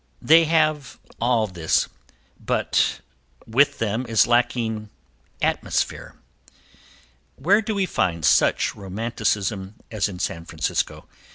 They 0.23 0.45
have 0.45 0.97
all 1.19 1.45
this 1.45 1.87
but 2.43 3.01
with 3.45 3.77
them 3.77 4.07
is 4.09 4.25
lacking 4.25 4.89
"atmosphere." 5.43 6.15
Where 7.35 7.61
do 7.61 7.75
we 7.75 7.85
find 7.85 8.25
such 8.25 8.75
romanticism 8.75 9.75
as 9.91 10.09
in 10.09 10.17
San 10.17 10.45
Francisco? 10.45 11.07